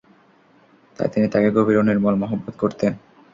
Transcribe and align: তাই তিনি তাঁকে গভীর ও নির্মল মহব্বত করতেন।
তাই 0.99 1.09
তিনি 1.13 1.27
তাঁকে 1.33 1.49
গভীর 1.57 1.77
ও 1.79 1.83
নির্মল 1.83 2.15
মহব্বত 2.21 2.55
করতেন। 2.61 2.91